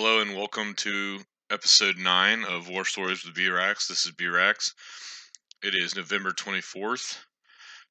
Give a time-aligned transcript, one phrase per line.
[0.00, 1.18] Hello and welcome to
[1.50, 3.88] episode 9 of War Stories with B-Rax.
[3.88, 4.72] This is B-Rax.
[5.60, 7.16] It is November 24th,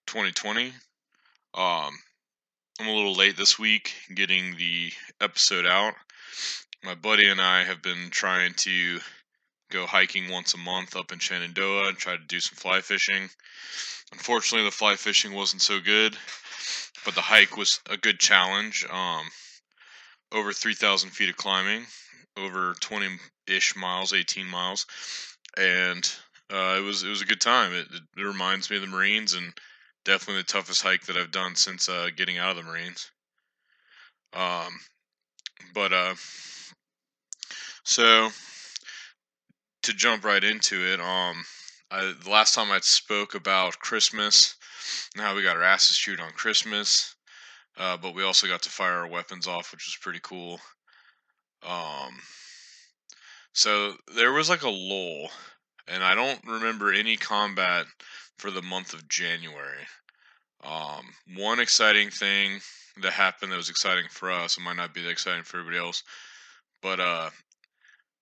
[0.05, 0.67] 2020.
[1.53, 1.91] Um,
[2.79, 5.95] I'm a little late this week getting the episode out.
[6.81, 9.01] My buddy and I have been trying to
[9.69, 13.29] go hiking once a month up in Shenandoah and try to do some fly fishing.
[14.13, 16.17] Unfortunately, the fly fishing wasn't so good,
[17.03, 18.85] but the hike was a good challenge.
[18.89, 19.25] Um,
[20.31, 21.85] over 3,000 feet of climbing,
[22.37, 24.85] over 20-ish miles, 18 miles,
[25.57, 26.09] and
[26.51, 27.73] uh, it was it was a good time.
[27.73, 29.53] It, it, reminds me of the Marines, and
[30.05, 33.11] definitely the toughest hike that I've done since uh, getting out of the Marines.
[34.33, 34.79] Um,
[35.73, 36.15] but uh,
[37.83, 38.29] so
[39.83, 41.43] to jump right into it, um,
[41.91, 44.55] I, the last time I spoke about Christmas
[45.15, 47.15] and how we got our asses chewed on Christmas.
[47.77, 50.59] Uh, but we also got to fire our weapons off, which was pretty cool.
[51.63, 52.13] Um,
[53.53, 55.29] so there was like a lull,
[55.87, 57.85] and I don't remember any combat
[58.37, 59.85] for the month of January.
[60.63, 62.59] Um, one exciting thing
[63.01, 65.77] that happened that was exciting for us, it might not be that exciting for everybody
[65.77, 66.03] else,
[66.81, 67.29] but uh,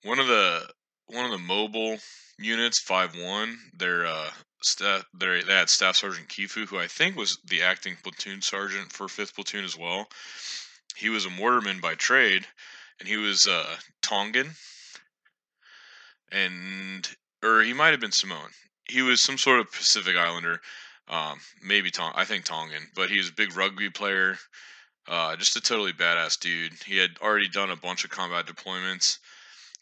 [0.03, 0.67] one of the
[1.07, 1.97] one of the mobile
[2.39, 4.29] units, five one, their uh,
[4.73, 9.35] they had Staff Sergeant Kifu, who I think was the acting platoon sergeant for Fifth
[9.35, 10.07] Platoon as well.
[10.95, 12.47] He was a mortarman by trade,
[12.99, 14.55] and he was uh, Tongan,
[16.31, 17.07] and
[17.43, 18.49] or he might have been Samoan.
[18.89, 20.61] He was some sort of Pacific Islander,
[21.07, 22.13] um, maybe Tong.
[22.15, 24.37] I think Tongan, but he was a big rugby player.
[25.07, 26.73] Uh, just a totally badass dude.
[26.85, 29.19] He had already done a bunch of combat deployments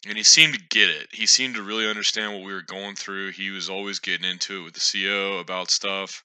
[0.06, 1.08] and he seemed to get it.
[1.12, 3.32] He seemed to really understand what we were going through.
[3.32, 6.24] He was always getting into it with the CO about stuff.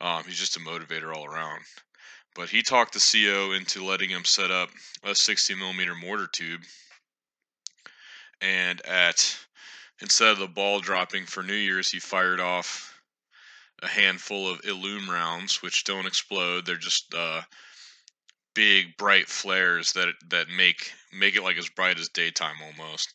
[0.00, 1.62] Um, he's just a motivator all around.
[2.34, 4.70] But he talked the CO into letting him set up
[5.02, 6.62] a 60 millimeter mortar tube.
[8.40, 9.38] And at
[10.00, 13.00] instead of the ball dropping for New Year's, he fired off
[13.82, 16.66] a handful of Illum rounds, which don't explode.
[16.66, 17.42] They're just uh,
[18.56, 23.12] big bright flares that that make make it like as bright as daytime almost.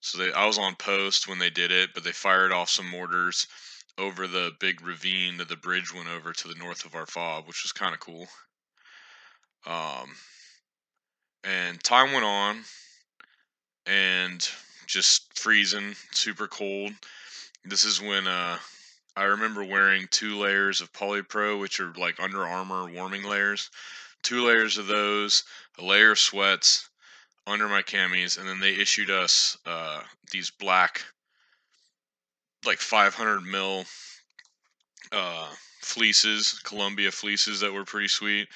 [0.00, 2.88] So they, I was on post when they did it, but they fired off some
[2.88, 3.46] mortars
[3.96, 7.46] over the big ravine that the bridge went over to the north of our fob,
[7.46, 8.26] which was kind of cool.
[9.66, 10.16] Um,
[11.44, 12.64] and time went on,
[13.86, 14.48] and
[14.86, 16.92] just freezing, super cold.
[17.64, 18.58] This is when uh,
[19.16, 23.70] I remember wearing two layers of polypro, which are like Under Armour warming layers
[24.22, 25.44] two layers of those,
[25.78, 26.88] a layer of sweats
[27.46, 31.02] under my camis, and then they issued us uh, these black,
[32.64, 33.84] like 500 mil
[35.12, 35.48] uh,
[35.80, 38.48] fleeces, Columbia fleeces that were pretty sweet.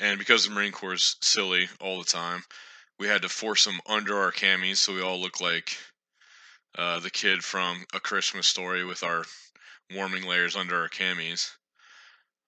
[0.00, 2.42] And because the Marine Corps is silly all the time,
[2.98, 5.76] we had to force them under our camis so we all look like
[6.76, 9.24] uh, the kid from A Christmas Story with our
[9.94, 11.50] warming layers under our camis.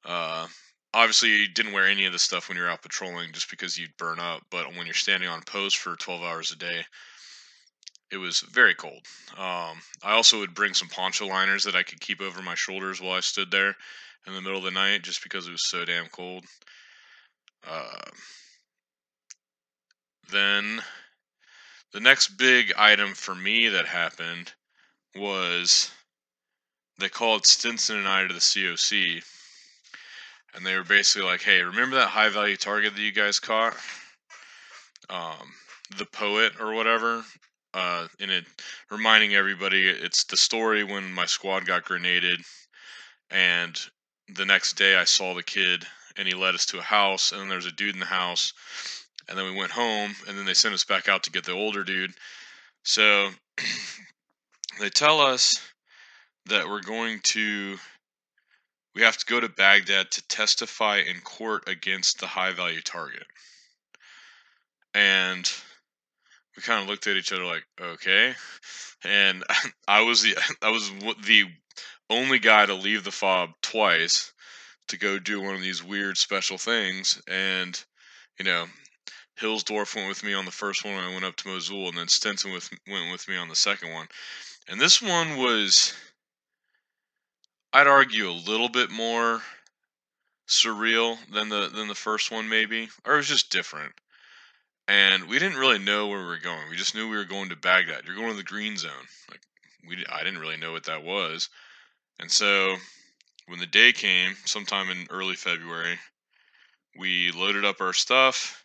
[0.04, 0.46] Uh,
[0.96, 3.96] obviously you didn't wear any of the stuff when you're out patrolling just because you'd
[3.98, 6.82] burn up but when you're standing on post for 12 hours a day
[8.10, 9.04] it was very cold.
[9.36, 13.00] Um, i also would bring some poncho liners that i could keep over my shoulders
[13.00, 13.76] while i stood there
[14.26, 16.44] in the middle of the night just because it was so damn cold.
[17.68, 18.10] Uh,
[20.32, 20.82] then
[21.92, 24.52] the next big item for me that happened
[25.14, 25.90] was
[26.98, 29.22] they called stinson and i to the coc
[30.54, 33.76] and they were basically like, "Hey, remember that high value target that you guys caught?
[35.10, 35.54] Um,
[35.96, 37.24] the poet or whatever."
[37.74, 38.46] Uh, and it
[38.90, 42.40] reminding everybody it's the story when my squad got grenaded,
[43.30, 43.78] and
[44.28, 45.86] the next day I saw the kid,
[46.16, 48.06] and he led us to a house, and then there was a dude in the
[48.06, 48.52] house,
[49.28, 51.52] and then we went home, and then they sent us back out to get the
[51.52, 52.14] older dude.
[52.84, 53.30] So
[54.80, 55.60] they tell us
[56.46, 57.76] that we're going to
[58.96, 63.26] we have to go to Baghdad to testify in court against the high value target.
[64.94, 65.52] And
[66.56, 68.34] we kind of looked at each other like, okay.
[69.04, 69.44] And
[69.88, 70.90] I was the I was
[71.26, 71.44] the
[72.08, 74.32] only guy to leave the fob twice
[74.88, 77.20] to go do one of these weird special things.
[77.28, 77.78] And
[78.38, 78.64] you know,
[79.38, 80.94] Hillsdorf went with me on the first one.
[80.94, 83.92] I went up to Mosul, and then Stinson with, went with me on the second
[83.92, 84.08] one.
[84.68, 85.92] And this one was
[87.76, 89.42] I'd argue a little bit more
[90.48, 93.92] surreal than the than the first one maybe or it was just different.
[94.88, 96.70] And we didn't really know where we were going.
[96.70, 98.04] We just knew we were going to baghdad.
[98.06, 99.06] You're going to the green zone.
[99.30, 99.42] Like
[99.86, 101.50] we i didn't really know what that was.
[102.18, 102.76] And so
[103.46, 105.98] when the day came sometime in early february
[106.98, 108.64] we loaded up our stuff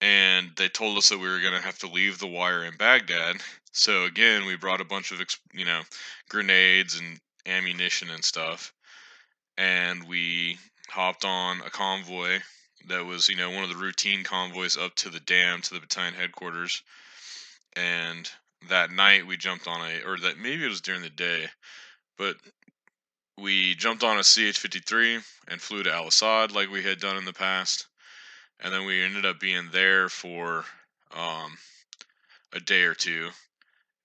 [0.00, 2.78] and they told us that we were going to have to leave the wire in
[2.78, 3.36] Baghdad.
[3.72, 5.20] So again, we brought a bunch of
[5.52, 5.82] you know
[6.30, 8.72] grenades and ammunition and stuff,
[9.56, 10.58] and we
[10.88, 12.38] hopped on a convoy
[12.88, 15.80] that was you know one of the routine convoys up to the dam to the
[15.80, 16.82] battalion headquarters,
[17.74, 18.30] and
[18.68, 21.46] that night we jumped on a or that maybe it was during the day,
[22.18, 22.36] but
[23.38, 27.24] we jumped on a CH-53 and flew to Al Asad like we had done in
[27.24, 27.86] the past.
[28.60, 30.64] And then we ended up being there for
[31.14, 31.58] um,
[32.54, 33.28] a day or two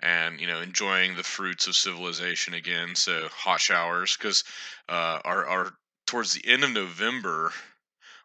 [0.01, 4.43] and you know enjoying the fruits of civilization again so hot showers because
[4.89, 5.73] uh, our, our
[6.07, 7.51] towards the end of november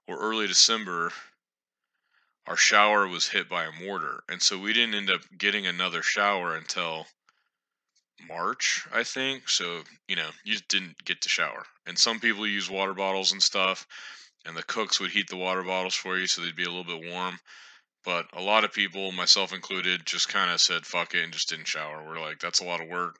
[0.08, 1.11] or early december
[2.46, 6.02] our shower was hit by a mortar and so we didn't end up getting another
[6.02, 7.06] shower until
[8.28, 12.46] march i think so you know you just didn't get to shower and some people
[12.46, 13.87] use water bottles and stuff
[14.46, 16.84] and the cooks would heat the water bottles for you so they'd be a little
[16.84, 17.38] bit warm.
[18.06, 21.49] But a lot of people, myself included, just kind of said fuck it and just
[21.49, 22.05] didn't shower.
[22.06, 23.17] We're like, that's a lot of work.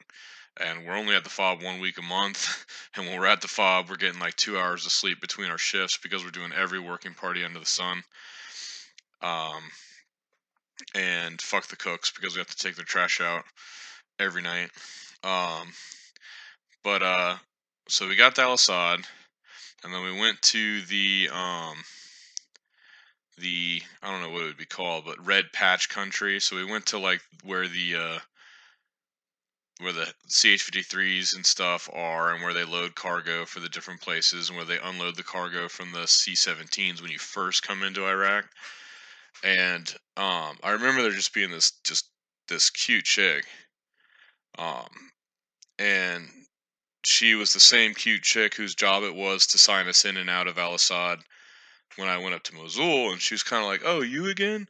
[0.58, 2.64] And we're only at the fob one week a month.
[2.96, 5.58] And when we're at the fob, we're getting like two hours of sleep between our
[5.58, 8.02] shifts because we're doing every working party under the sun.
[9.20, 9.62] Um,
[10.94, 13.44] and fuck the cooks because we have to take their trash out
[14.18, 14.70] every night.
[15.22, 15.68] Um,
[16.82, 17.36] but uh,
[17.86, 19.00] so we got to Al Asad,
[19.84, 21.76] and then we went to the um
[23.38, 26.40] the I don't know what it would be called, but red patch country.
[26.40, 28.18] So we went to like where the uh
[29.80, 34.48] where the CH-53s and stuff are and where they load cargo for the different places
[34.48, 38.46] and where they unload the cargo from the C-17s when you first come into Iraq.
[39.44, 42.08] And um I remember there just being this just
[42.48, 43.44] this cute chick.
[44.58, 45.10] Um
[45.78, 46.28] and
[47.04, 50.30] she was the same cute chick whose job it was to sign us in and
[50.30, 51.20] out of Al Asad
[51.96, 54.68] when I went up to Mosul, and she was kind of like, "Oh, you again?"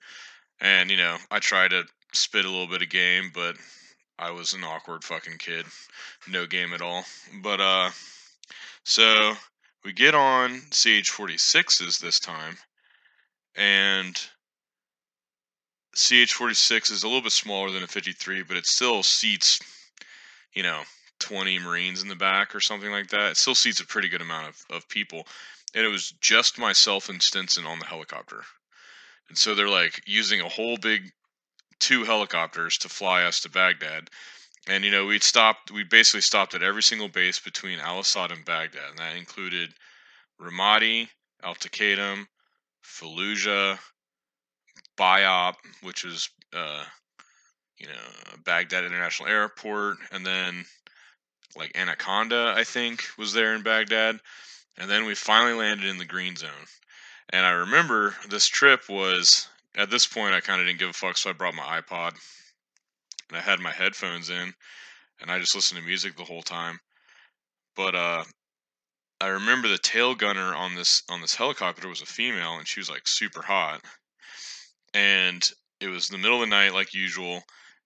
[0.61, 3.57] And you know, I tried to spit a little bit of game, but
[4.19, 5.67] I was an awkward fucking kid,
[6.29, 7.05] no game at all.
[7.43, 7.91] But uh,
[8.85, 9.35] so
[9.85, 12.57] we get on CH46s this time,
[13.55, 14.21] and
[15.97, 19.61] CH46 is a little bit smaller than a 53, but it still seats,
[20.55, 20.83] you know,
[21.21, 23.33] 20 Marines in the back or something like that.
[23.33, 25.27] It still seats a pretty good amount of, of people.
[25.77, 28.43] And it was just myself and Stinson on the helicopter.
[29.29, 31.13] And so they're like using a whole big
[31.79, 34.09] two helicopters to fly us to Baghdad.
[34.67, 38.33] And you know, we'd stopped we basically stopped at every single base between Al Asad
[38.33, 38.91] and Baghdad.
[38.91, 39.75] And that included
[40.41, 41.09] Ramadi,
[41.45, 42.27] Al Taqaddum,
[42.83, 43.79] Fallujah,
[44.99, 46.85] BIAP, which is uh,
[47.79, 50.65] you know, Baghdad International Airport, and then
[51.55, 54.21] like Anaconda, I think, was there in Baghdad.
[54.79, 56.67] And then we finally landed in the green zone.
[57.31, 60.93] And I remember this trip was at this point I kind of didn't give a
[60.93, 62.15] fuck, so I brought my iPod
[63.29, 64.55] and I had my headphones in
[65.21, 66.79] and I just listened to music the whole time.
[67.75, 68.25] But uh
[69.21, 72.81] I remember the tail gunner on this on this helicopter was a female and she
[72.81, 73.83] was like super hot.
[74.95, 75.49] And
[75.81, 77.43] it was the middle of the night like usual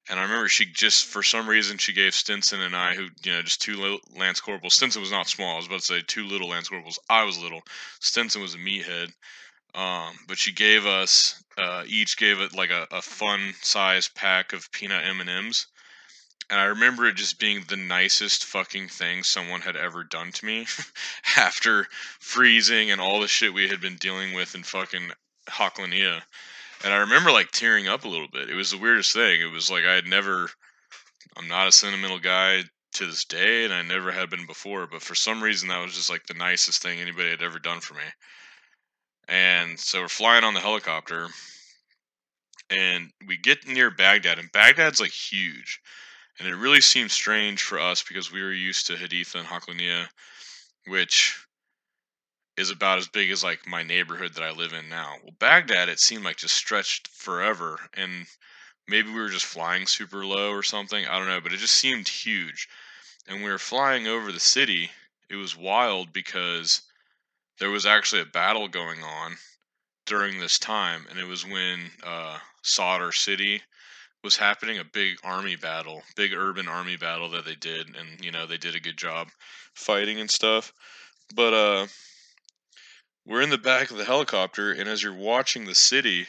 [0.08, 3.32] and I remember she just, for some reason, she gave Stinson and I, who, you
[3.32, 4.75] know, just two little Lance Corporals.
[4.75, 5.55] Stinson was not small.
[5.55, 6.99] I was about to say two little Lance Corporals.
[7.08, 7.62] I was little.
[8.00, 9.12] Stinson was a meathead.
[9.75, 14.52] Um, but she gave us, uh, each gave it like a, a fun size pack
[14.52, 15.66] of peanut M&Ms.
[16.49, 20.45] And I remember it just being the nicest fucking thing someone had ever done to
[20.45, 20.66] me
[21.37, 21.87] after
[22.19, 25.12] freezing and all the shit we had been dealing with in fucking
[25.49, 26.23] Hoklania
[26.85, 28.51] and I remember like tearing up a little bit.
[28.51, 29.41] It was the weirdest thing.
[29.41, 30.49] It was like I had never.
[31.37, 32.63] I'm not a sentimental guy
[32.95, 34.87] to this day, and I never had been before.
[34.87, 37.81] But for some reason, that was just like the nicest thing anybody had ever done
[37.81, 38.03] for me.
[39.29, 41.29] And so we're flying on the helicopter,
[42.69, 45.81] and we get near Baghdad, and Baghdad's like huge,
[46.39, 50.07] and it really seemed strange for us because we were used to Haditha and Haklania,
[50.89, 51.39] which
[52.57, 55.16] is about as big as like my neighborhood that I live in now.
[55.23, 58.26] Well, Baghdad, it seemed like just stretched forever, and
[58.87, 61.07] maybe we were just flying super low or something.
[61.07, 62.69] I don't know, but it just seemed huge.
[63.28, 64.90] And we were flying over the city.
[65.28, 66.83] It was wild because
[67.59, 69.37] there was actually a battle going on
[70.07, 73.62] during this time, and it was when uh, Sadr City
[74.23, 78.30] was happening a big army battle, big urban army battle that they did, and you
[78.30, 79.28] know they did a good job
[79.75, 80.73] fighting and stuff.
[81.35, 81.87] But uh,
[83.27, 86.27] we're in the back of the helicopter, and as you're watching the city,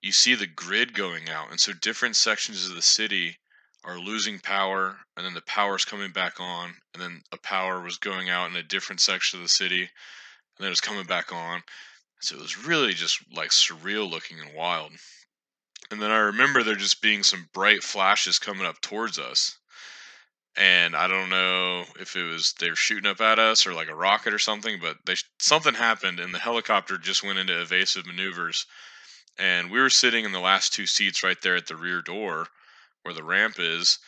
[0.00, 1.50] you see the grid going out.
[1.50, 3.38] And so different sections of the city
[3.84, 7.98] are losing power, and then the power's coming back on, and then a power was
[7.98, 9.88] going out in a different section of the city, and
[10.64, 11.62] then it's coming back on.
[12.20, 14.92] So it was really just like surreal looking and wild.
[15.90, 19.58] And then I remember there just being some bright flashes coming up towards us.
[20.56, 23.88] And I don't know if it was they were shooting up at us or like
[23.88, 28.06] a rocket or something, but they something happened and the helicopter just went into evasive
[28.06, 28.66] maneuvers.
[29.36, 32.46] And we were sitting in the last two seats right there at the rear door
[33.02, 33.98] where the ramp is.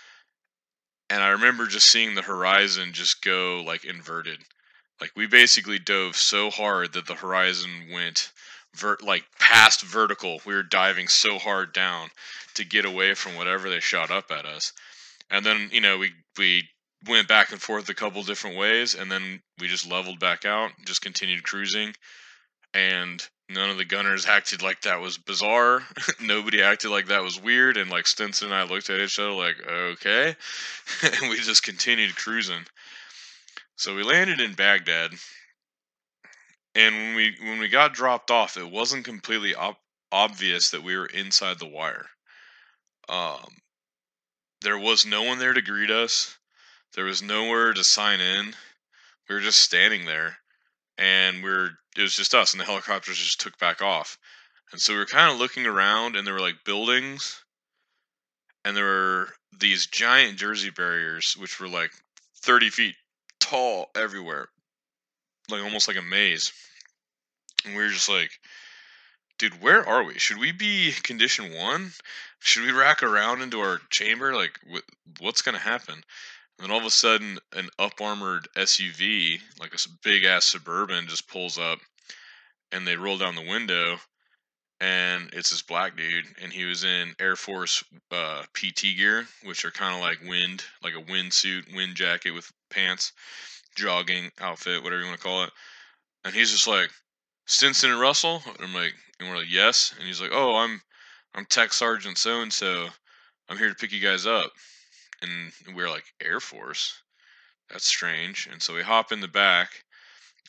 [1.11, 4.45] And I remember just seeing the horizon just go like inverted.
[5.01, 8.31] Like we basically dove so hard that the horizon went
[8.75, 10.41] vert like past vertical.
[10.45, 12.11] We were diving so hard down
[12.55, 14.73] to get away from whatever they shot up at us.
[15.31, 16.69] And then, you know, we we
[17.07, 20.71] went back and forth a couple different ways and then we just leveled back out,
[20.85, 21.95] just continued cruising
[22.75, 25.83] and none of the gunners acted like that was bizarre.
[26.21, 29.31] Nobody acted like that was weird and like Stinson and I looked at each other
[29.31, 30.35] like, "Okay."
[31.03, 32.65] and we just continued cruising.
[33.77, 35.13] So we landed in Baghdad
[36.77, 39.81] and when we when we got dropped off, it wasn't completely op-
[40.13, 42.07] obvious that we were inside the wire.
[43.09, 43.49] Um,
[44.67, 46.37] there was no one there to greet us.
[46.95, 48.53] There was nowhere to sign in.
[49.29, 50.39] We were just standing there,
[50.99, 54.19] and we are it was just us, and the helicopters just took back off.
[54.73, 57.41] And so we were kind of looking around, and there were like buildings,
[58.65, 61.93] and there were these giant Jersey barriers, which were like
[62.43, 62.97] 30 feet
[63.39, 64.49] tall everywhere,
[65.49, 66.53] like almost like a maze
[67.67, 68.31] and we were just like,
[69.39, 70.19] dude, where are we?
[70.19, 71.93] Should we be condition one?
[72.41, 74.35] Should we rack around into our chamber?
[74.35, 75.95] Like, wh- what's gonna happen?
[75.95, 76.05] And
[76.65, 81.29] then all of a sudden, an up armored SUV, like a big ass suburban, just
[81.29, 81.79] pulls up,
[82.73, 83.99] and they roll down the window,
[84.81, 89.65] and it's this black dude, and he was in Air Force uh, PT gear, which
[89.65, 93.13] are kind of like wind, like a wind suit, wind jacket with pants,
[93.75, 95.51] jogging outfit, whatever you want to call it.
[96.25, 96.91] And he's just like,
[97.47, 98.43] Stinson and Russell?
[98.61, 99.95] I'm like, and we're like, yes.
[99.99, 100.81] And he's like, oh, I'm,
[101.35, 102.89] I'm Tech Sergeant so and so.
[103.49, 104.53] I'm here to pick you guys up.
[105.23, 107.01] And we're like, Air Force?
[107.71, 108.49] That's strange.
[108.51, 109.85] And so we hop in the back,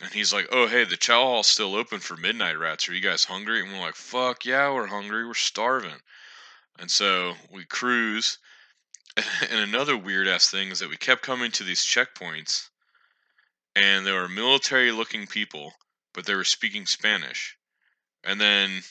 [0.02, 2.88] and he's like, oh, hey, the chow hall's still open for midnight rats.
[2.88, 3.62] Are you guys hungry?
[3.62, 5.26] And we're like, fuck yeah, we're hungry.
[5.26, 6.02] We're starving.
[6.80, 8.38] And so we cruise.
[9.50, 12.70] And another weird ass thing is that we kept coming to these checkpoints,
[13.76, 15.74] and there were military looking people
[16.18, 17.57] but they were speaking Spanish.
[18.28, 18.84] And then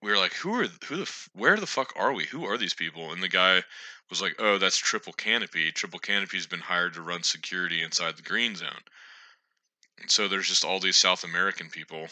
[0.00, 2.26] we were like, "Who are who the where the fuck are we?
[2.26, 3.64] Who are these people?" And the guy
[4.08, 5.72] was like, "Oh, that's Triple Canopy.
[5.72, 8.84] Triple Canopy's been hired to run security inside the green zone."
[9.98, 12.08] And so there's just all these South American people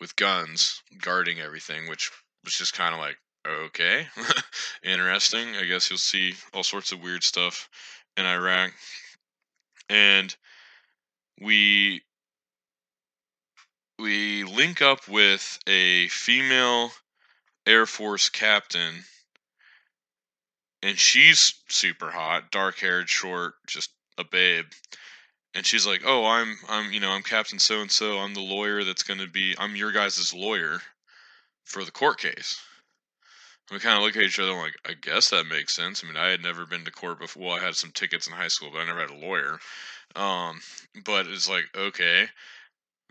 [0.00, 2.10] with guns guarding everything, which
[2.44, 4.08] was just kind of like, okay,
[4.82, 5.56] interesting.
[5.56, 7.68] I guess you'll see all sorts of weird stuff
[8.16, 8.72] in Iraq.
[9.88, 10.34] And
[11.40, 12.02] we
[13.98, 16.90] we link up with a female
[17.66, 19.04] Air Force captain,
[20.82, 24.66] and she's super hot, dark haired, short, just a babe.
[25.54, 28.18] And she's like, "Oh, I'm, I'm, you know, I'm Captain So and So.
[28.18, 29.54] I'm the lawyer that's going to be.
[29.58, 30.80] I'm your guys' lawyer
[31.64, 32.60] for the court case."
[33.70, 36.16] We kind of look at each other like, "I guess that makes sense." I mean,
[36.16, 37.42] I had never been to court before.
[37.42, 39.60] Well, I had some tickets in high school, but I never had a lawyer.
[40.16, 40.60] Um,
[41.04, 42.28] but it's like, okay.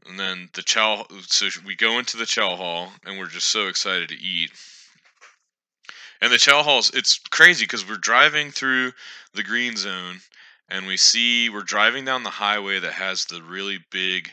[0.08, 3.68] And then the chow, so we go into the chow hall and we're just so
[3.68, 4.52] excited to eat.
[6.22, 8.94] And the chow halls, it's crazy because we're driving through
[9.34, 10.22] the green zone
[10.70, 14.32] and we see we're driving down the highway that has the really big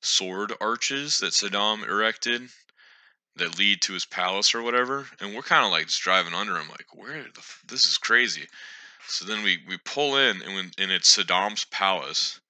[0.00, 2.42] sword arches that Saddam erected
[3.36, 5.06] that lead to his palace or whatever.
[5.20, 7.98] And we're kind of like just driving under them, like, where the f- this is
[7.98, 8.46] crazy.
[9.08, 12.40] So then we, we pull in and, when, and it's Saddam's palace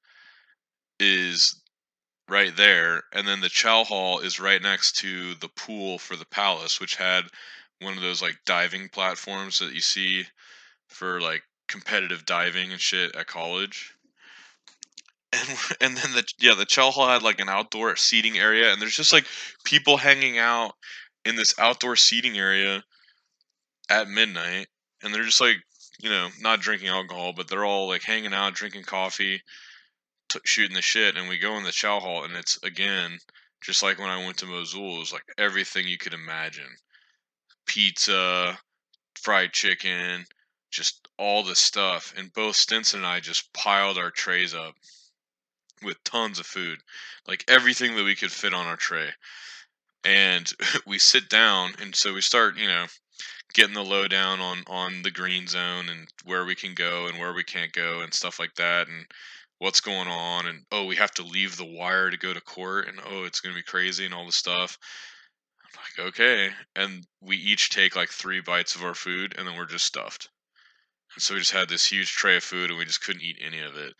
[1.00, 1.56] is
[2.28, 6.24] right there, and then the chow hall is right next to the pool for the
[6.24, 7.24] palace, which had
[7.80, 10.24] one of those like diving platforms that you see
[10.88, 13.92] for like competitive diving and shit at college.
[15.32, 15.48] And
[15.80, 18.96] and then the yeah the chow hall had like an outdoor seating area, and there's
[18.96, 19.26] just like
[19.64, 20.74] people hanging out
[21.24, 22.82] in this outdoor seating area
[23.90, 24.68] at midnight,
[25.02, 25.56] and they're just like
[26.00, 29.42] you know not drinking alcohol, but they're all like hanging out, drinking coffee
[30.28, 33.18] t- shooting the shit, and we go in the chow hall, and it's again
[33.60, 34.96] just like when I went to Mosul.
[34.96, 36.76] It was like everything you could imagine:
[37.66, 38.58] pizza,
[39.20, 40.26] fried chicken,
[40.70, 42.12] just all the stuff.
[42.16, 44.74] And both Stinson and I just piled our trays up
[45.82, 46.80] with tons of food,
[47.26, 49.10] like everything that we could fit on our tray.
[50.04, 50.52] And
[50.86, 52.86] we sit down, and so we start, you know,
[53.54, 57.32] getting the lowdown on on the green zone and where we can go and where
[57.32, 58.88] we can't go and stuff like that.
[58.88, 59.06] And
[59.58, 62.88] what's going on and oh we have to leave the wire to go to court
[62.88, 64.78] and oh it's going to be crazy and all this stuff.
[65.62, 66.50] I'm like okay.
[66.76, 70.28] And we each take like three bites of our food and then we're just stuffed.
[71.14, 73.38] And so we just had this huge tray of food and we just couldn't eat
[73.40, 73.94] any of it.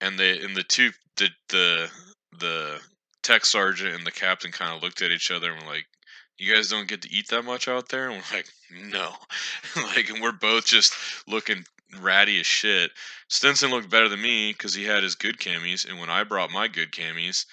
[0.00, 1.90] And the and the two the the
[2.38, 2.80] the
[3.22, 5.86] tech sergeant and the captain kind of looked at each other and were like
[6.38, 8.10] you guys don't get to eat that much out there?
[8.10, 8.48] And we're like
[8.92, 9.12] no.
[9.76, 10.94] Like and we're both just
[11.26, 11.64] looking
[12.00, 12.90] ratty as shit.
[13.28, 16.50] Stinson looked better than me because he had his good camis and when i brought
[16.50, 17.44] my good camis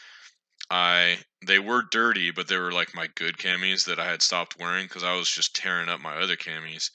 [0.69, 4.59] i they were dirty but they were like my good camis that i had stopped
[4.59, 6.89] wearing because i was just tearing up my other camis.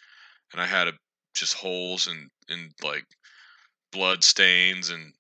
[0.52, 0.92] And i had a,
[1.35, 3.04] just holes and and like
[3.92, 5.12] blood stains and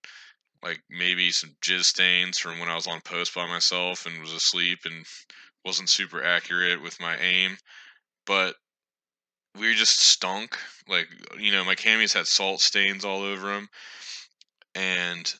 [0.62, 4.32] like maybe some jizz stains from when I was on post by myself and was
[4.32, 5.06] asleep and
[5.64, 7.56] wasn't super accurate with my aim.
[8.26, 8.56] But
[9.58, 10.58] we just stunk.
[10.88, 13.68] Like you know, my camis had salt stains all over them,
[14.74, 15.32] and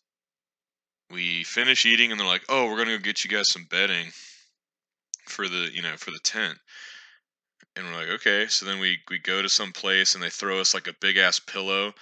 [1.10, 4.12] we finish eating, and they're like, "Oh, we're gonna go get you guys some bedding
[5.26, 6.58] for the you know for the tent."
[7.76, 10.60] And we're like, "Okay." So then we we go to some place, and they throw
[10.60, 11.94] us like a big ass pillow,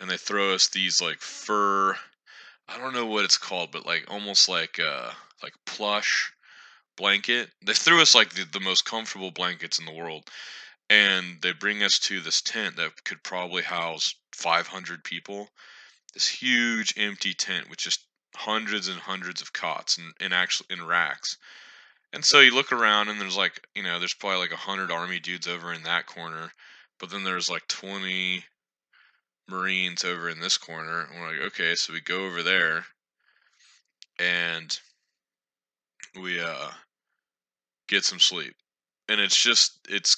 [0.00, 1.96] and they throw us these like fur
[2.68, 6.32] I don't know what it's called, but like almost like uh like plush
[6.96, 7.50] blanket.
[7.64, 10.28] They threw us like the, the most comfortable blankets in the world.
[10.90, 15.48] And they bring us to this tent that could probably house 500 people.
[16.12, 20.84] This huge empty tent with just hundreds and hundreds of cots and, and actually in
[20.84, 21.38] racks.
[22.12, 24.90] And so you look around and there's like, you know, there's probably like a hundred
[24.90, 26.52] army dudes over in that corner,
[26.98, 28.44] but then there's like 20
[29.48, 31.04] Marines over in this corner.
[31.04, 32.84] And we're like, okay, so we go over there
[34.18, 34.78] and
[36.20, 36.70] we uh
[37.88, 38.54] get some sleep.
[39.08, 40.16] And it's just it's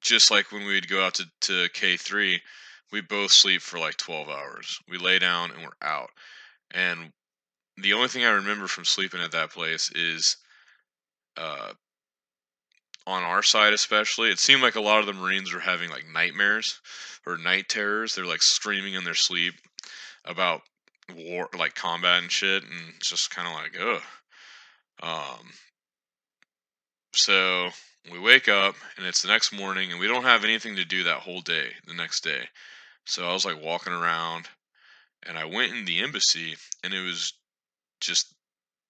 [0.00, 2.40] just like when we'd go out to, to K three,
[2.92, 4.78] we both sleep for like twelve hours.
[4.88, 6.10] We lay down and we're out.
[6.72, 7.12] And
[7.76, 10.36] the only thing I remember from sleeping at that place is
[11.36, 11.72] uh
[13.06, 16.04] on our side especially, it seemed like a lot of the Marines were having like
[16.12, 16.80] nightmares
[17.24, 18.14] or night terrors.
[18.14, 19.54] They're like screaming in their sleep
[20.24, 20.62] about
[21.16, 24.02] war, like combat and shit, and it's just kind of like, ugh.
[25.02, 25.52] Um,
[27.14, 27.70] so
[28.10, 31.04] we wake up and it's the next morning, and we don't have anything to do
[31.04, 31.68] that whole day.
[31.86, 32.42] The next day,
[33.04, 34.48] so I was like walking around,
[35.22, 37.32] and I went in the embassy, and it was
[38.00, 38.34] just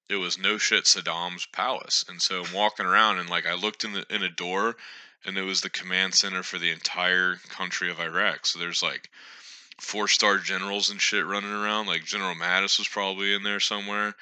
[0.08, 2.04] it was no shit Saddam's palace.
[2.08, 4.76] And so I'm walking around and like I looked in the in a door
[5.24, 8.46] and it was the command center for the entire country of Iraq.
[8.46, 9.10] So there's like
[9.80, 11.86] four star generals and shit running around.
[11.86, 14.14] Like General Mattis was probably in there somewhere.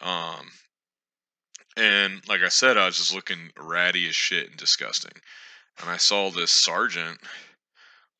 [0.00, 0.48] Um
[1.78, 5.12] and like I said, I was just looking ratty as shit and disgusting.
[5.80, 7.18] And I saw this sergeant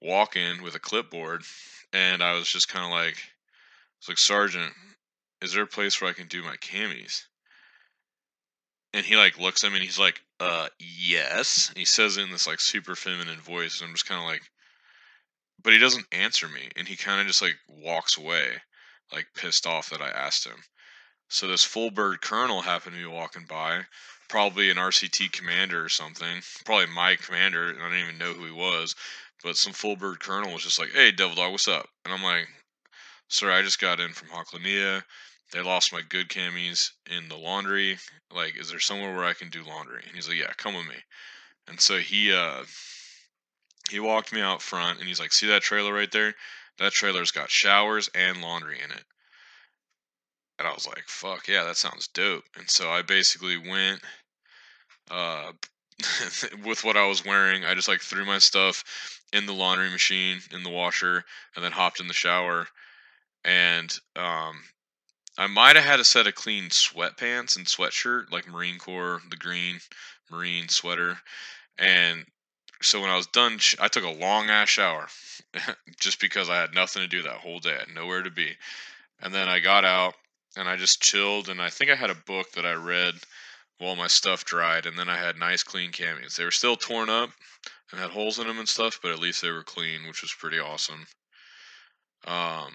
[0.00, 1.42] walk in with a clipboard
[1.92, 3.16] and I was just kind of like,
[3.98, 4.72] it's like, Sergeant,
[5.42, 7.24] is there a place where I can do my camis?
[8.94, 11.68] And he like looks at me and he's like, uh, yes.
[11.68, 13.80] And he says in this like super feminine voice.
[13.80, 14.42] And I'm just kind of like,
[15.62, 16.68] but he doesn't answer me.
[16.76, 18.52] And he kind of just like walks away,
[19.12, 20.62] like pissed off that I asked him.
[21.28, 23.86] So this full bird colonel happened to be walking by,
[24.28, 27.70] probably an RCT commander or something, probably my commander.
[27.70, 28.94] I didn't even know who he was,
[29.42, 32.22] but some full bird colonel was just like, "Hey, Devil Dog, what's up?" And I'm
[32.22, 32.48] like,
[33.28, 35.04] "Sir, I just got in from Hoklania
[35.50, 37.98] they lost my good camis in the laundry.
[38.30, 40.02] Like, is there somewhere where I can do laundry?
[40.06, 41.02] And he's like, yeah, come with me.
[41.66, 42.64] And so he uh
[43.90, 46.34] he walked me out front and he's like, see that trailer right there?
[46.78, 49.04] That trailer's got showers and laundry in it.
[50.58, 52.44] And I was like, fuck yeah, that sounds dope.
[52.56, 54.00] And so I basically went
[55.10, 55.52] uh
[56.64, 58.84] with what I was wearing, I just like threw my stuff
[59.32, 62.68] in the laundry machine, in the washer, and then hopped in the shower.
[63.44, 64.62] And um,
[65.36, 69.36] I might have had a set of clean sweatpants and sweatshirt, like Marine Corps, the
[69.36, 69.80] green
[70.30, 71.18] Marine sweater.
[71.78, 72.24] And
[72.82, 75.08] so when I was done, I took a long ass shower
[76.00, 77.74] just because I had nothing to do that whole day.
[77.74, 78.56] I had nowhere to be.
[79.20, 80.14] And then I got out
[80.58, 81.48] and I just chilled.
[81.48, 83.14] And I think I had a book that I read
[83.78, 84.86] while my stuff dried.
[84.86, 86.36] And then I had nice clean camis.
[86.36, 87.30] They were still torn up
[87.90, 90.32] and had holes in them and stuff, but at least they were clean, which was
[90.32, 91.06] pretty awesome.
[92.26, 92.72] Um,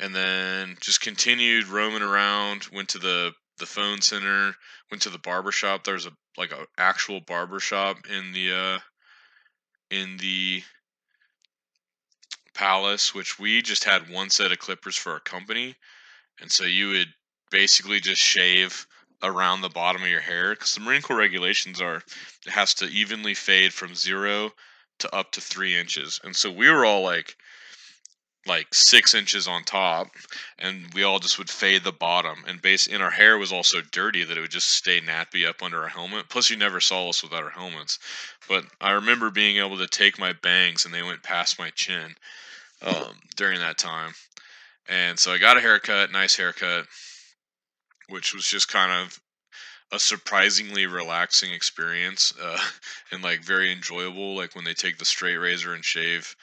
[0.00, 2.66] and then just continued roaming around.
[2.72, 4.54] Went to the the phone center.
[4.90, 5.84] Went to the barber shop.
[5.84, 8.78] There's a like a actual barber shop in the uh,
[9.90, 10.62] in the
[12.54, 15.76] palace, which we just had one set of clippers for our company,
[16.40, 17.12] and so you would
[17.50, 18.86] basically just shave
[19.22, 22.02] around the bottom of your hair because the Marine Corps regulations are
[22.46, 24.52] it has to evenly fade from zero
[25.00, 27.36] to up to three inches, and so we were all like
[28.48, 30.08] like six inches on top,
[30.58, 32.44] and we all just would fade the bottom.
[32.46, 35.62] And base and our hair was also dirty that it would just stay nappy up
[35.62, 36.28] under our helmet.
[36.28, 37.98] Plus, you never saw us without our helmets.
[38.48, 42.16] But I remember being able to take my bangs, and they went past my chin
[42.82, 44.14] um, during that time.
[44.88, 46.86] And so I got a haircut, nice haircut,
[48.08, 49.20] which was just kind of
[49.92, 52.58] a surprisingly relaxing experience uh,
[53.12, 54.34] and like very enjoyable.
[54.34, 56.34] Like when they take the straight razor and shave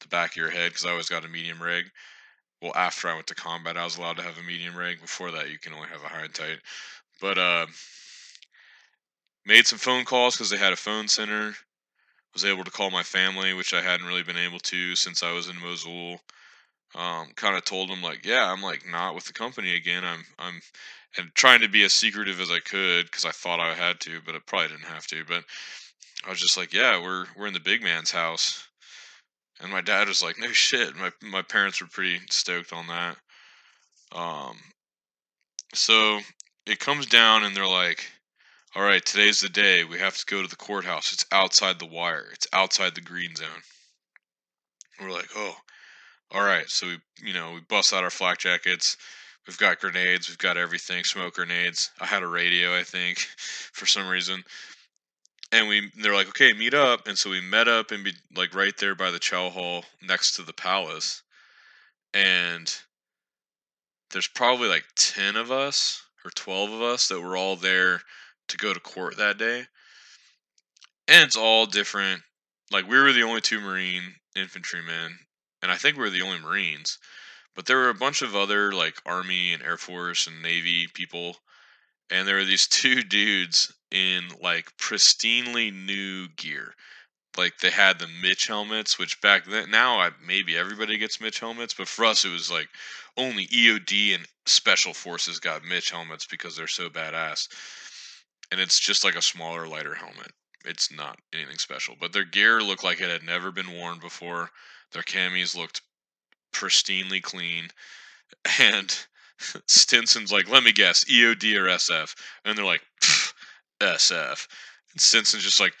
[0.00, 1.84] the back of your head, because I always got a medium reg.
[2.60, 5.00] Well, after I went to combat, I was allowed to have a medium reg.
[5.00, 6.58] Before that, you can only have a high and tight.
[7.20, 7.66] But uh,
[9.44, 11.54] made some phone calls because they had a phone center.
[12.32, 15.32] Was able to call my family, which I hadn't really been able to since I
[15.32, 16.20] was in Mosul
[16.94, 20.04] um, kind of told him like, yeah, I'm like not with the company again.
[20.04, 20.60] I'm I'm
[21.16, 24.20] and trying to be as secretive as I could because I thought I had to,
[24.24, 25.24] but I probably didn't have to.
[25.26, 25.44] But
[26.26, 28.66] I was just like, yeah, we're we're in the big man's house,
[29.60, 30.94] and my dad was like, no shit.
[30.96, 33.16] My my parents were pretty stoked on that.
[34.14, 34.56] Um,
[35.74, 36.20] so
[36.66, 38.06] it comes down and they're like,
[38.76, 39.84] all right, today's the day.
[39.84, 41.12] We have to go to the courthouse.
[41.12, 42.26] It's outside the wire.
[42.32, 43.48] It's outside the green zone.
[45.00, 45.56] We're like, oh
[46.32, 48.96] all right, so we, you know, we bust out our flak jackets.
[49.46, 50.28] We've got grenades.
[50.28, 51.04] We've got everything.
[51.04, 51.90] Smoke grenades.
[52.00, 53.18] I had a radio, I think,
[53.72, 54.42] for some reason.
[55.50, 57.06] And we, they're like, okay, meet up.
[57.06, 60.36] And so we met up and be like right there by the chow hall next
[60.36, 61.22] to the palace.
[62.14, 62.74] And
[64.10, 68.00] there's probably like 10 of us or 12 of us that were all there
[68.48, 69.64] to go to court that day.
[71.08, 72.22] And it's all different.
[72.70, 75.18] Like we were the only two Marine infantrymen
[75.62, 76.98] and I think we were the only Marines.
[77.54, 81.38] But there were a bunch of other like Army and Air Force and Navy people,
[82.10, 86.74] and there were these two dudes in like pristinely new gear.
[87.36, 91.40] Like they had the MICH helmets, which back then now I, maybe everybody gets MICH
[91.40, 92.68] helmets, but for us it was like
[93.16, 97.48] only EOD and Special Forces got MICH helmets because they're so badass.
[98.50, 100.32] And it's just like a smaller, lighter helmet.
[100.64, 104.50] It's not anything special, but their gear looked like it had never been worn before.
[104.92, 105.82] Their camis looked
[106.52, 107.68] pristinely clean.
[108.58, 108.96] And
[109.66, 112.14] Stinson's like, let me guess, EOD or SF?
[112.44, 112.80] And they're like,
[113.80, 114.48] SF.
[114.92, 115.74] And Stinson's just like,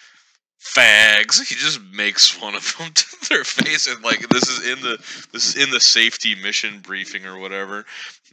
[0.62, 1.42] fags.
[1.44, 4.96] He just makes fun of them to their face, and like this is in the
[5.32, 7.84] this is in the safety mission briefing or whatever.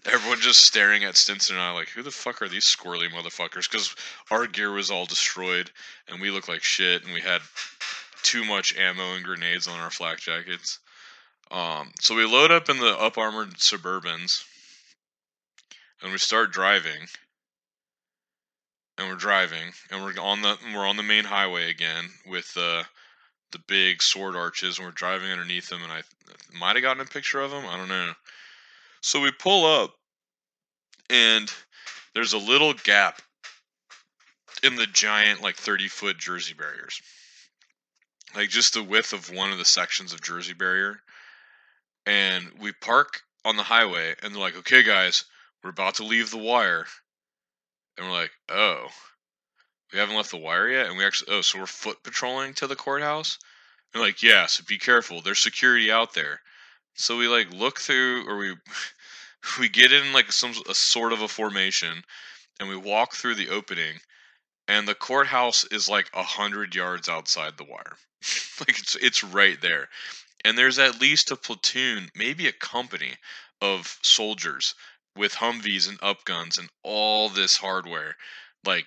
[0.05, 3.69] Everyone just staring at Stinson and I like, who the fuck are these squirrely motherfuckers?
[3.69, 3.93] Because
[4.31, 5.69] our gear was all destroyed
[6.07, 7.41] and we looked like shit, and we had
[8.23, 10.79] too much ammo and grenades on our flak jackets.
[11.51, 14.43] Um, so we load up in the up armored Suburbans,
[16.01, 17.07] and we start driving.
[18.97, 22.85] And we're driving, and we're on the we're on the main highway again with the
[23.51, 25.81] the big sword arches, and we're driving underneath them.
[25.81, 26.01] And I
[26.53, 27.65] might have gotten a picture of them.
[27.65, 28.11] I don't know.
[29.01, 29.95] So we pull up,
[31.09, 31.49] and
[32.13, 33.21] there's a little gap
[34.63, 37.01] in the giant, like 30 foot Jersey barriers
[38.35, 41.01] like just the width of one of the sections of Jersey Barrier.
[42.05, 45.25] And we park on the highway, and they're like, "Okay, guys,
[45.63, 46.87] we're about to leave the wire."
[47.97, 48.87] And we're like, "Oh,
[49.91, 52.67] we haven't left the wire yet." And we actually, oh, so we're foot patrolling to
[52.67, 53.37] the courthouse.
[53.93, 55.21] And like, yeah, so be careful.
[55.21, 56.41] There's security out there.
[56.95, 58.55] So we like look through, or we
[59.59, 62.03] we get in like some a sort of a formation,
[62.59, 63.99] and we walk through the opening,
[64.69, 67.97] and the courthouse is like a hundred yards outside the wire.
[68.59, 69.89] like it's it's right there,
[70.45, 73.15] and there's at least a platoon, maybe a company
[73.61, 74.75] of soldiers
[75.17, 78.15] with Humvees and upguns and all this hardware,
[78.63, 78.85] like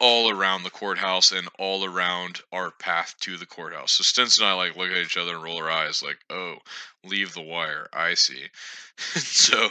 [0.00, 3.92] all around the courthouse and all around our path to the courthouse.
[3.92, 6.56] So Stinson and I like look at each other and roll our eyes, like, "Oh,
[7.04, 8.46] leave the wire." I see.
[8.96, 9.68] so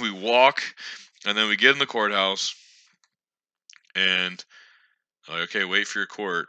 [0.00, 0.62] we walk,
[1.26, 2.54] and then we get in the courthouse,
[3.96, 4.44] and
[5.28, 6.48] like, okay, wait for your court.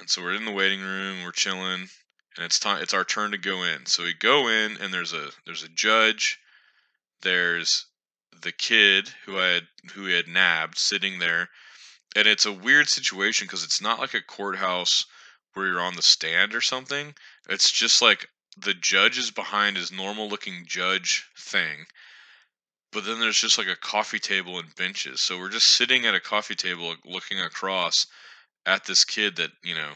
[0.00, 1.88] And so we're in the waiting room, we're chilling,
[2.36, 3.86] and it's time it's our turn to go in.
[3.86, 6.38] So we go in and there's a there's a judge,
[7.22, 7.86] there's
[8.42, 11.48] the kid who I had who we had nabbed sitting there.
[12.16, 15.04] And it's a weird situation because it's not like a courthouse
[15.54, 17.14] where you're on the stand or something.
[17.48, 21.86] It's just like the judge is behind his normal looking judge thing
[22.92, 25.20] but then there's just like a coffee table and benches.
[25.20, 28.06] So we're just sitting at a coffee table looking across
[28.66, 29.92] at this kid that, you know,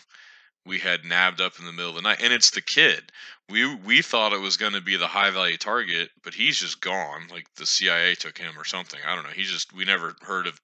[0.66, 2.20] we had nabbed up in the middle of the night.
[2.22, 3.10] And it's the kid.
[3.48, 6.80] We we thought it was going to be the high value target, but he's just
[6.80, 7.28] gone.
[7.30, 9.00] Like the CIA took him or something.
[9.06, 9.30] I don't know.
[9.30, 10.60] He just we never heard of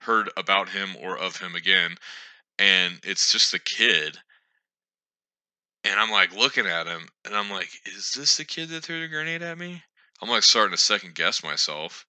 [0.00, 1.96] heard about him or of him again.
[2.58, 4.18] And it's just the kid.
[5.84, 9.00] and I'm like looking at him, and I'm like, is this the kid that threw
[9.00, 9.82] the grenade at me?
[10.20, 12.06] I'm like starting to second guess myself.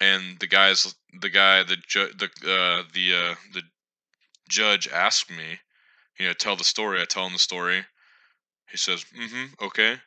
[0.00, 3.62] And the guys, the guy, the ju- the uh, the uh, the
[4.48, 5.60] judge asked me,
[6.18, 7.00] you know, tell the story.
[7.00, 7.84] I tell him the story.
[8.70, 10.00] He says, "Mm-hmm, okay."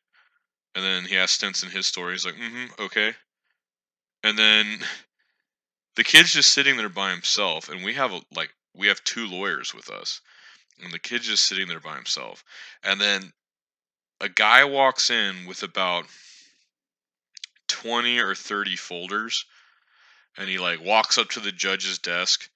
[0.74, 2.14] And then he asked Stinson his story.
[2.14, 3.14] He's like, "Mm-hmm, okay."
[4.24, 4.80] And then
[5.96, 9.28] the kid's just sitting there by himself, and we have a, like we have two
[9.28, 10.20] lawyers with us,
[10.84, 12.44] and the kid's just sitting there by himself.
[12.84, 13.32] And then
[14.20, 16.06] a guy walks in with about
[17.68, 19.46] 20 or 30 folders
[20.38, 22.50] and he like walks up to the judge's desk.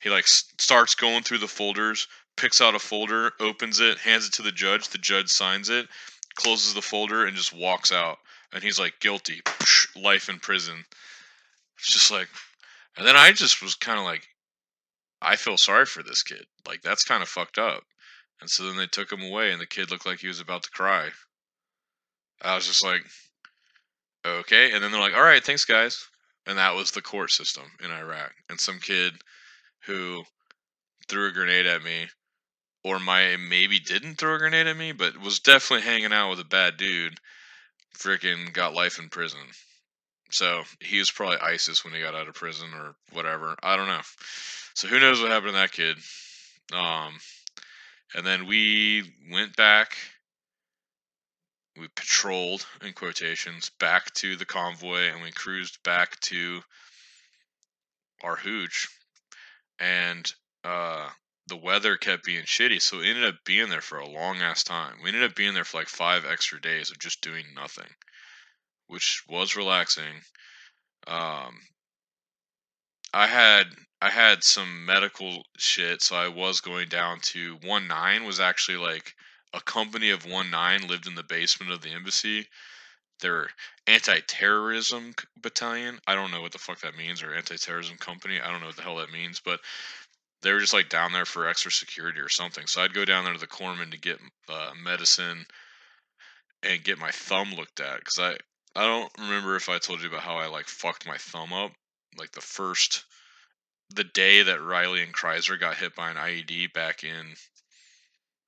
[0.00, 4.32] He like starts going through the folders picks out a folder opens it hands it
[4.32, 5.88] to the judge the judge signs it
[6.34, 8.18] closes the folder and just walks out.
[8.52, 9.40] And he's like guilty
[9.96, 10.84] life in prison.
[11.78, 12.28] It's just like
[12.96, 14.28] and then i just was kind of like
[15.20, 16.46] i feel sorry for this kid.
[16.66, 17.84] Like that's kind of fucked up.
[18.40, 20.64] And so then they took him away and the kid looked like he was about
[20.64, 21.10] to cry.
[22.42, 23.04] I was just like
[24.24, 26.06] okay and then they're like all right thanks guys.
[26.46, 29.14] And that was the court system in iraq and some kid
[29.86, 30.24] who
[31.08, 32.06] threw a grenade at me
[32.82, 36.40] or my maybe didn't throw a grenade at me but was definitely hanging out with
[36.40, 37.18] a bad dude
[37.96, 39.40] freaking got life in prison.
[40.30, 43.86] So he was probably isis when he got out of prison or whatever i don't
[43.86, 44.02] know.
[44.74, 45.96] So who knows what happened to that kid?
[46.72, 47.14] Um
[48.14, 49.96] and then we went back
[51.76, 56.62] we patrolled in quotations back to the convoy and we cruised back to
[58.22, 58.88] our hooch.
[59.78, 60.32] And
[60.62, 61.10] uh
[61.46, 64.64] the weather kept being shitty so we ended up being there for a long ass
[64.64, 64.96] time.
[65.02, 67.90] We ended up being there for like five extra days of just doing nothing
[68.86, 70.22] which was relaxing.
[71.06, 71.60] Um
[73.14, 73.68] i had
[74.02, 78.76] i had some medical shit so i was going down to one nine was actually
[78.76, 79.14] like
[79.54, 82.46] a company of one nine lived in the basement of the embassy.
[83.20, 83.48] Their
[83.86, 86.00] anti-terrorism battalion.
[86.06, 88.40] I don't know what the fuck that means, or anti-terrorism company.
[88.40, 89.60] I don't know what the hell that means, but
[90.42, 92.66] they were just like down there for extra security or something.
[92.66, 95.46] So I'd go down there to the corpsman to get uh, medicine
[96.62, 98.36] and get my thumb looked at because I
[98.76, 101.72] I don't remember if I told you about how I like fucked my thumb up
[102.18, 103.04] like the first
[103.90, 107.34] the day that Riley and Kreiser got hit by an IED back in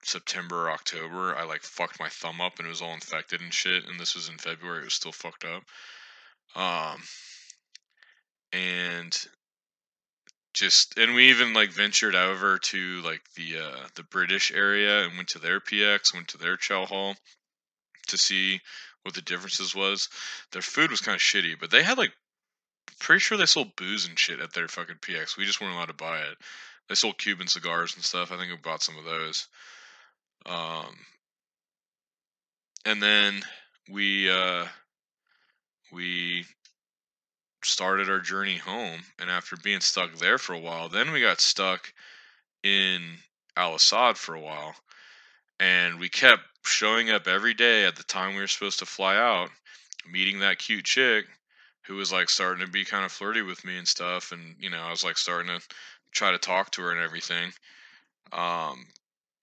[0.07, 3.87] September October, I like fucked my thumb up and it was all infected and shit.
[3.87, 5.64] And this was in February; it was still fucked up.
[6.55, 7.03] Um,
[8.53, 9.27] and
[10.55, 15.16] just and we even like ventured over to like the uh, the British area and
[15.16, 17.14] went to their PX, went to their chow hall
[18.09, 18.61] to see
[19.03, 20.09] what the differences was.
[20.53, 22.12] Their food was kind of shitty, but they had like
[22.99, 25.37] pretty sure they sold booze and shit at their fucking PX.
[25.37, 26.38] We just weren't allowed to buy it.
[26.88, 28.33] They sold Cuban cigars and stuff.
[28.33, 29.49] I think we bought some of those.
[30.46, 30.94] Um,
[32.85, 33.42] and then
[33.90, 34.66] we uh,
[35.92, 36.46] we
[37.66, 39.00] started our journey home.
[39.18, 41.92] And after being stuck there for a while, then we got stuck
[42.62, 43.02] in
[43.56, 44.74] Al Asad for a while.
[45.59, 49.16] And we kept showing up every day at the time we were supposed to fly
[49.16, 49.48] out,
[50.11, 51.26] meeting that cute chick
[51.87, 54.32] who was like starting to be kind of flirty with me and stuff.
[54.32, 55.64] And, you know, I was like starting to
[56.12, 57.52] try to talk to her and everything.
[58.32, 58.87] Um,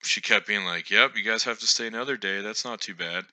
[0.05, 2.41] she kept being like, "Yep, you guys have to stay another day.
[2.41, 3.25] That's not too bad."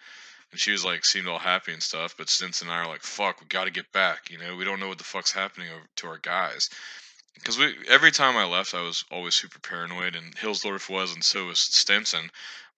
[0.50, 2.16] And she was like, seemed all happy and stuff.
[2.16, 4.64] But Stinson and I are like, "Fuck, we got to get back." You know, we
[4.64, 6.70] don't know what the fuck's happening to our guys.
[7.34, 11.24] Because we every time I left, I was always super paranoid, and Hillsdorf was, and
[11.24, 12.30] so was Stinson.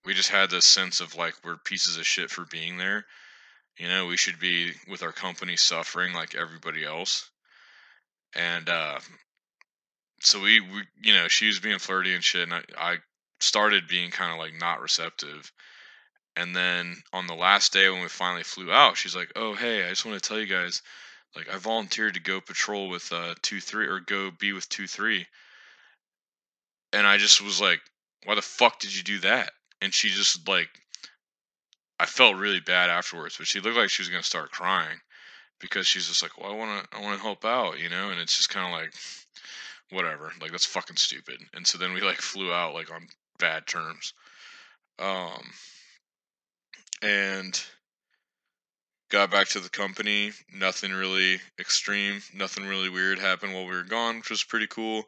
[0.05, 3.05] We just had this sense of like we're pieces of shit for being there.
[3.77, 7.29] You know, we should be with our company suffering like everybody else.
[8.35, 8.99] And uh,
[10.19, 12.97] so we, we, you know, she was being flirty and shit, and I, I
[13.43, 15.51] started being kind of like not receptive.
[16.35, 19.85] And then on the last day when we finally flew out, she's like, "Oh, hey,
[19.85, 20.81] I just want to tell you guys,
[21.35, 24.87] like, I volunteered to go patrol with uh two three or go be with two
[24.87, 25.27] three."
[26.91, 27.81] And I just was like,
[28.25, 30.69] "Why the fuck did you do that?" And she just like,
[31.99, 34.99] I felt really bad afterwards, but she looked like she was gonna start crying
[35.59, 38.09] because she's just like, "Well, I want to, I want to help out," you know.
[38.09, 38.93] And it's just kind of like,
[39.91, 41.37] whatever, like that's fucking stupid.
[41.53, 43.07] And so then we like flew out like on
[43.39, 44.13] bad terms.
[44.99, 45.43] Um,
[47.01, 47.59] and
[49.09, 50.31] got back to the company.
[50.53, 55.03] Nothing really extreme, nothing really weird happened while we were gone, which was pretty cool.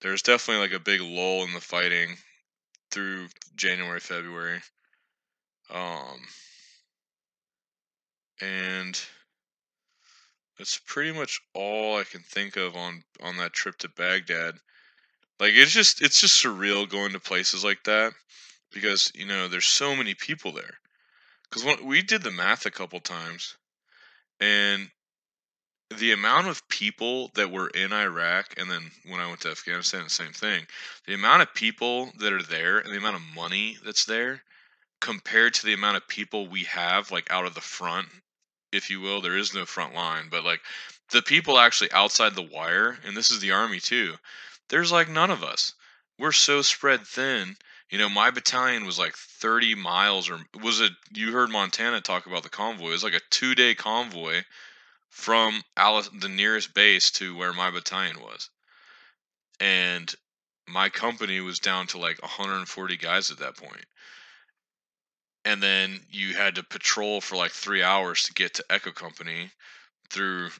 [0.00, 2.16] There's definitely like a big lull in the fighting
[2.90, 4.60] through January, February.
[5.70, 6.20] Um,
[8.40, 9.00] and
[10.58, 14.54] that's pretty much all I can think of on on that trip to Baghdad.
[15.38, 18.12] Like it's just it's just surreal going to places like that
[18.72, 20.78] because you know there's so many people there.
[21.48, 23.56] Because we did the math a couple times,
[24.40, 24.90] and
[25.96, 30.04] the amount of people that were in Iraq, and then when I went to Afghanistan,
[30.04, 30.66] the same thing.
[31.06, 34.42] The amount of people that are there, and the amount of money that's there,
[35.00, 38.08] compared to the amount of people we have, like out of the front,
[38.72, 39.20] if you will.
[39.20, 40.60] There is no front line, but like
[41.10, 44.14] the people actually outside the wire, and this is the army too.
[44.68, 45.72] There's like none of us.
[46.18, 47.56] We're so spread thin.
[47.90, 50.92] You know, my battalion was like 30 miles, or was it?
[51.12, 52.88] You heard Montana talk about the convoy.
[52.88, 54.42] It was like a two-day convoy
[55.10, 58.50] from Al Asad, the nearest base to where my battalion was.
[59.60, 60.12] And
[60.68, 63.84] my company was down to like 140 guys at that point.
[65.44, 69.52] And then you had to patrol for like three hours to get to Echo Company
[70.10, 70.50] through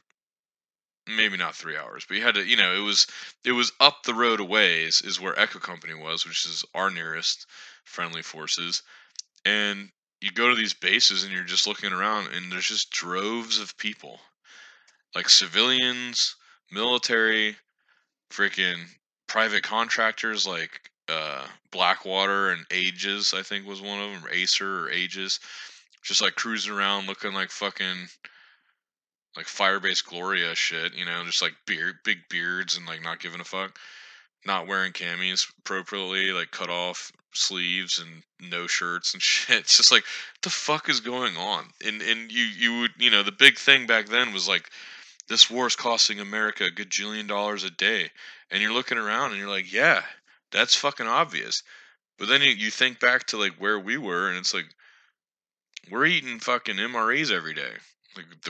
[1.07, 3.07] maybe not three hours, but you had to, you know, it was
[3.43, 6.89] it was up the road a ways is where Echo Company was, which is our
[6.89, 7.45] nearest
[7.83, 8.83] friendly forces.
[9.45, 9.89] And
[10.21, 13.77] you go to these bases and you're just looking around and there's just droves of
[13.77, 14.19] people
[15.15, 16.35] like civilians,
[16.71, 17.55] military,
[18.31, 18.83] freaking
[19.27, 24.91] private contractors like uh, Blackwater and Aegis, I think was one of them, Acer or
[24.91, 25.39] Aegis,
[26.03, 28.07] just like cruising around looking like fucking
[29.37, 33.39] like Firebase Gloria shit, you know, just like beard, big beards and like not giving
[33.39, 33.77] a fuck,
[34.45, 39.59] not wearing camis appropriately, like cut off sleeves and no shirts and shit.
[39.59, 41.65] It's just like what the fuck is going on?
[41.85, 44.69] And and you you would you know the big thing back then was like
[45.29, 48.09] this war is costing America a gajillion dollars a day.
[48.49, 50.01] And you're looking around and you're like, yeah,
[50.51, 51.63] that's fucking obvious.
[52.17, 54.65] But then you, you think back to like where we were and it's like,
[55.91, 57.73] we're eating fucking MREs every day.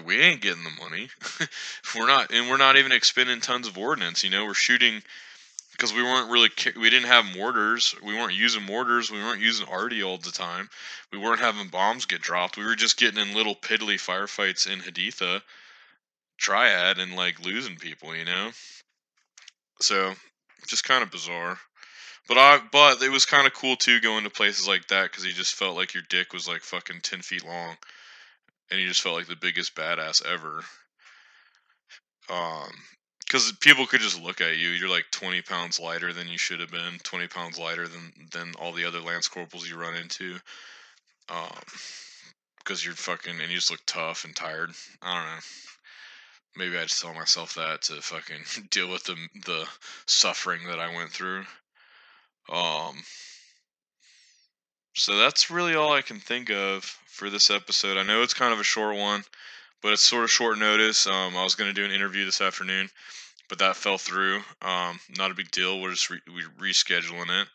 [0.05, 1.09] We ain't getting the money.
[1.95, 4.23] we're not, and we're not even expending tons of ordnance.
[4.23, 5.01] You know, we're shooting
[5.71, 7.95] because we weren't really we didn't have mortars.
[8.03, 9.11] We weren't using mortars.
[9.11, 10.69] We weren't using arty all the time.
[11.11, 12.57] We weren't having bombs get dropped.
[12.57, 15.41] We were just getting in little piddly firefights in Haditha
[16.37, 18.51] triad and like losing people, you know.
[19.81, 20.13] So
[20.67, 21.59] just kind of bizarre.
[22.27, 25.25] But I but it was kind of cool too going to places like that because
[25.25, 27.77] you just felt like your dick was like fucking ten feet long,
[28.69, 30.63] and you just felt like the biggest badass ever.
[32.29, 32.69] Um,
[33.19, 34.69] because people could just look at you.
[34.69, 36.97] You're like 20 pounds lighter than you should have been.
[37.03, 40.35] 20 pounds lighter than than all the other lance corporals you run into.
[41.29, 41.59] Um,
[42.59, 44.71] because you're fucking and you just look tough and tired.
[45.01, 45.41] I don't know
[46.57, 49.65] maybe I just tell myself that to fucking deal with the the
[50.05, 51.43] suffering that I went through.
[52.51, 52.95] Um
[54.97, 57.97] so that's really all I can think of for this episode.
[57.97, 59.23] I know it's kind of a short one,
[59.83, 61.05] but it's sort of short notice.
[61.05, 62.89] Um, I was going to do an interview this afternoon,
[63.47, 64.41] but that fell through.
[64.59, 65.79] Um, not a big deal.
[65.79, 67.47] We're just re- we rescheduling it.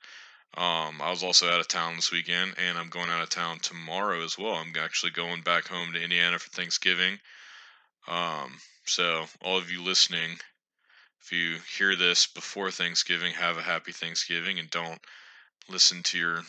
[0.56, 3.58] Um, I was also out of town this weekend, and I'm going out of town
[3.58, 4.54] tomorrow as well.
[4.54, 7.18] I'm actually going back home to Indiana for Thanksgiving.
[8.06, 8.52] Um,
[8.86, 10.38] so, all of you listening,
[11.20, 15.00] if you hear this before Thanksgiving, have a happy Thanksgiving and don't
[15.68, 16.42] listen to your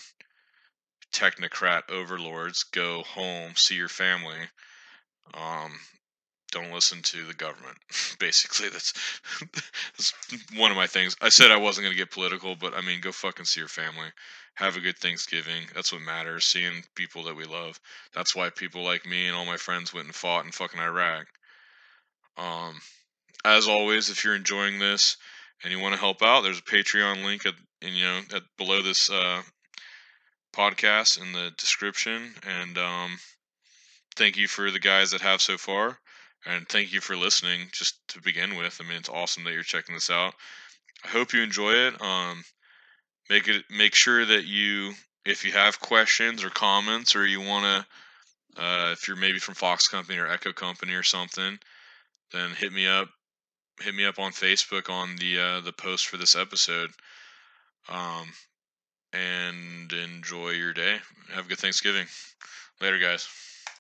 [1.13, 2.63] technocrat overlords.
[2.63, 4.39] Go home, see your family.
[5.33, 5.71] Um,
[6.51, 7.77] don't listen to the government.
[8.19, 8.93] Basically, that's,
[9.97, 10.13] that's
[10.55, 11.15] one of my things.
[11.21, 13.67] I said I wasn't going to get political, but I mean, go fucking see your
[13.67, 14.07] family.
[14.55, 15.63] Have a good Thanksgiving.
[15.73, 16.45] That's what matters.
[16.45, 17.79] Seeing people that we love.
[18.13, 21.25] That's why people like me and all my friends went and fought in fucking Iraq.
[22.37, 22.79] Um,
[23.43, 25.17] as always, if you're enjoying this
[25.63, 28.81] and you want to help out, there's a Patreon link at you know at below
[28.81, 29.41] this uh,
[30.53, 32.33] podcast in the description.
[32.47, 33.17] And um,
[34.15, 35.97] thank you for the guys that have so far,
[36.45, 37.67] and thank you for listening.
[37.71, 40.33] Just to begin with, I mean it's awesome that you're checking this out.
[41.03, 42.01] I hope you enjoy it.
[42.01, 42.43] Um,
[43.29, 44.93] make it make sure that you
[45.25, 47.85] if you have questions or comments or you want to
[48.61, 51.57] uh, if you're maybe from Fox Company or Echo Company or something,
[52.31, 53.09] then hit me up.
[53.81, 56.91] Hit me up on Facebook on the uh, the post for this episode.
[57.89, 58.27] Um,
[59.13, 60.97] and enjoy your day.
[61.33, 62.07] Have a good Thanksgiving.
[62.81, 63.27] Later, guys.